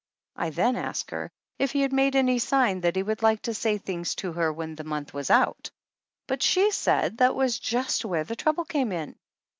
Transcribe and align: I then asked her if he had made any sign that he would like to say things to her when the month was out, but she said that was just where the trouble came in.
I 0.35 0.49
then 0.49 0.77
asked 0.77 1.11
her 1.11 1.29
if 1.59 1.73
he 1.73 1.81
had 1.81 1.93
made 1.93 2.15
any 2.15 2.39
sign 2.39 2.81
that 2.81 2.95
he 2.95 3.03
would 3.03 3.21
like 3.21 3.43
to 3.43 3.53
say 3.53 3.77
things 3.77 4.15
to 4.15 4.31
her 4.33 4.51
when 4.51 4.73
the 4.73 4.83
month 4.83 5.13
was 5.13 5.29
out, 5.29 5.69
but 6.25 6.41
she 6.41 6.71
said 6.71 7.19
that 7.19 7.35
was 7.35 7.59
just 7.59 8.03
where 8.03 8.23
the 8.23 8.35
trouble 8.35 8.65
came 8.65 8.91
in. 8.91 9.15